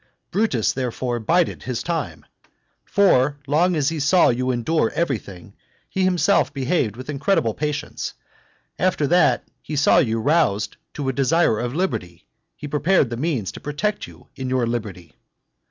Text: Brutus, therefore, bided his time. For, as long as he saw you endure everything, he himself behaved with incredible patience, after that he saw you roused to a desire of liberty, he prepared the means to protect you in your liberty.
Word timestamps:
Brutus, 0.31 0.73
therefore, 0.73 1.19
bided 1.19 1.61
his 1.61 1.83
time. 1.83 2.25
For, 2.85 3.37
as 3.39 3.47
long 3.47 3.75
as 3.75 3.89
he 3.89 3.99
saw 3.99 4.29
you 4.29 4.49
endure 4.49 4.89
everything, 4.95 5.53
he 5.87 6.03
himself 6.03 6.51
behaved 6.51 6.95
with 6.95 7.07
incredible 7.07 7.53
patience, 7.53 8.15
after 8.79 9.05
that 9.05 9.43
he 9.61 9.75
saw 9.75 9.99
you 9.99 10.19
roused 10.19 10.77
to 10.95 11.07
a 11.09 11.13
desire 11.13 11.59
of 11.59 11.75
liberty, 11.75 12.25
he 12.55 12.67
prepared 12.67 13.11
the 13.11 13.15
means 13.17 13.51
to 13.51 13.59
protect 13.59 14.07
you 14.07 14.27
in 14.35 14.49
your 14.49 14.65
liberty. 14.65 15.13